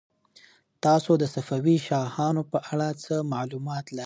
تاسو 0.85 1.11
د 1.21 1.23
صفوي 1.35 1.77
شاهانو 1.87 2.41
په 2.51 2.57
اړه 2.71 2.87
څه 3.03 3.13
معلومات 3.33 3.85
لرئ؟ 3.89 3.99